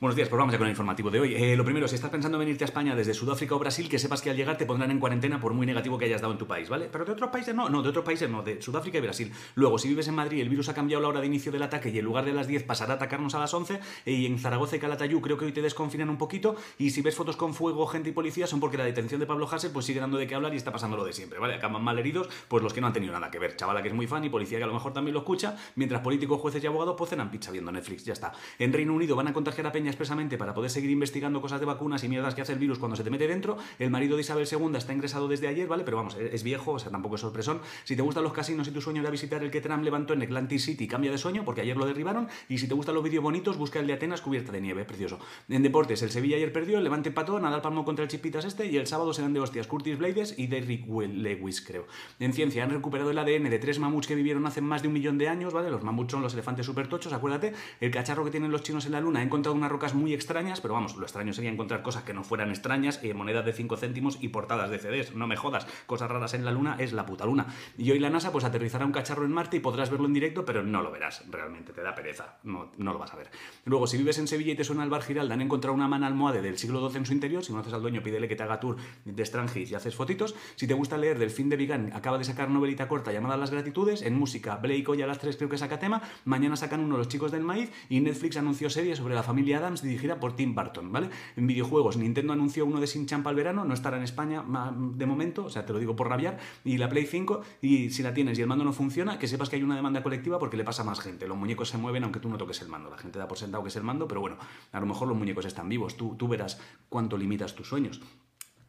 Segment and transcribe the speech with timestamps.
[0.00, 1.34] Buenos días, pues vamos ya con el informativo de hoy.
[1.34, 3.98] Eh, lo primero, si estás pensando en venirte a España desde Sudáfrica o Brasil, que
[3.98, 6.38] sepas que al llegar te pondrán en cuarentena por muy negativo que hayas dado en
[6.38, 6.88] tu país, ¿vale?
[6.90, 9.30] Pero de otros países no, no, de otros países no, de Sudáfrica y Brasil.
[9.56, 11.90] Luego, si vives en Madrid, el virus ha cambiado la hora de inicio del ataque
[11.90, 13.78] y en lugar de las 10 pasará a atacarnos a las 11.
[14.06, 16.56] Y en Zaragoza y Calatayud creo que hoy te desconfinan un poquito.
[16.78, 19.46] Y si ves fotos con fuego, gente y policía, son porque la detención de Pablo
[19.52, 21.56] Hasél pues sigue dando de qué hablar y está pasando lo de siempre, ¿vale?
[21.56, 23.54] Acaban mal heridos, pues los que no han tenido nada que ver.
[23.54, 26.00] Chavala que es muy fan y policía que a lo mejor también lo escucha, mientras
[26.00, 28.32] políticos, jueces y abogados pues pizza viendo Netflix, ya está.
[28.58, 31.66] En Reino Unido van a contagiar a Peña expresamente para poder seguir investigando cosas de
[31.66, 33.58] vacunas y mierdas que hace el virus cuando se te mete dentro.
[33.78, 35.84] El marido de Isabel II está ingresado desde ayer, ¿vale?
[35.84, 37.60] Pero vamos, es viejo, o sea, tampoco es sorpresón.
[37.84, 40.22] Si te gustan los casinos y tu sueño era visitar el que Trump levantó en
[40.22, 42.28] Atlantic City, cambia de sueño porque ayer lo derribaron.
[42.48, 45.18] Y si te gustan los vídeos bonitos, busca el de Atenas cubierta de nieve, precioso.
[45.48, 48.66] En deportes, el Sevilla ayer perdió, el Levante empató, Nadal palmó contra el Chipitas este
[48.66, 51.86] y el sábado serán de hostias Curtis Blades y Derrick Lewis, creo.
[52.18, 54.94] En ciencia, han recuperado el ADN de tres mamuts que vivieron hace más de un
[54.94, 55.70] millón de años, ¿vale?
[55.70, 57.52] Los mamuts son los elefantes supertochos, acuérdate.
[57.80, 60.60] El cacharro que tienen los chinos en la luna ha encontrado unas rocas muy extrañas,
[60.60, 63.78] pero vamos, lo extraño sería encontrar cosas que no fueran extrañas, eh, monedas de 5
[63.78, 65.14] céntimos y portadas de CDs.
[65.14, 67.46] No me jodas, cosas raras en la Luna es la puta Luna.
[67.78, 70.44] Y hoy la NASA pues aterrizará un cacharro en Marte y podrás verlo en directo,
[70.44, 73.30] pero no lo verás, realmente, te da pereza, no, no lo vas a ver.
[73.64, 76.08] Luego, si vives en Sevilla y te suena el bar Giralda, han encontrado una mana
[76.08, 78.60] almohade del siglo XII en su interior, si conoces al dueño pídele que te haga
[78.60, 80.34] tour de Strangis y haces fotitos.
[80.56, 83.50] Si te gusta leer del fin de Vigan, acaba de sacar novelita corta llamada Las
[83.50, 86.98] Gratitudes, en música, Blake hoy a las 3 creo que saca tema, mañana sacan uno
[86.98, 90.92] los chicos del maíz y Netflix anunció serie sobre la familia Dirigida por Tim Burton,
[90.92, 91.10] ¿vale?
[91.36, 95.06] En videojuegos, Nintendo anunció uno de Sin Champa al verano, no estará en España de
[95.06, 98.12] momento, o sea, te lo digo por rabiar, y la Play 5, y si la
[98.12, 100.64] tienes y el mando no funciona, que sepas que hay una demanda colectiva porque le
[100.64, 101.28] pasa a más gente.
[101.28, 102.90] Los muñecos se mueven aunque tú no toques el mando.
[102.90, 104.36] La gente da por sentado que es el mando, pero bueno,
[104.72, 105.96] a lo mejor los muñecos están vivos.
[105.96, 108.00] Tú, tú verás cuánto limitas tus sueños.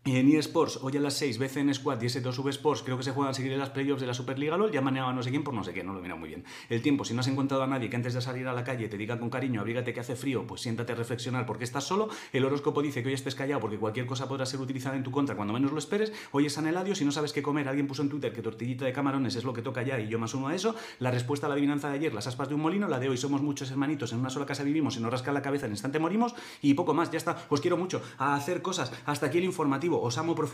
[0.04, 3.12] Y en eSports, hoy a las 6, BCN Squad y S2V Sports, creo que se
[3.12, 5.44] juegan a seguir en las playoffs de la Superliga LOL, ya maneaba no sé quién
[5.44, 6.44] por no sé qué, no lo he mirado muy bien.
[6.70, 8.88] El tiempo, si no has encontrado a nadie que antes de salir a la calle
[8.88, 12.10] te diga con cariño, abrígate que hace frío, pues siéntate a reflexionar porque estás solo.
[12.34, 15.12] El horóscopo dice que hoy estés callado porque cualquier cosa podrá ser utilizada en tu
[15.12, 16.12] contra cuando menos lo esperes.
[16.32, 18.86] Hoy es San Eladio, si no sabes qué comer, alguien puso en Twitter que tortillita
[18.86, 20.73] de camarones es lo que toca ya y yo más uno a eso.
[20.98, 23.17] La respuesta a la adivinanza de ayer, las aspas de un molino, la de hoy
[23.17, 26.00] somos muchos hermanitos, en una sola casa vivimos, si nos rasca la cabeza en instante
[26.00, 27.45] morimos y poco más, ya está.
[27.50, 28.92] Os quiero mucho a hacer cosas.
[29.06, 30.50] Hasta aquí el informativo, os amo profundamente